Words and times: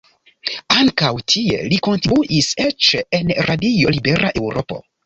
Ankaŭ 0.83 1.11
tie 1.33 1.59
li 1.73 1.79
kontribuis, 1.89 2.51
eĉ 2.67 2.91
en 3.21 3.35
Radio 3.53 3.97
Libera 3.99 4.35
Eŭropo. 4.45 4.87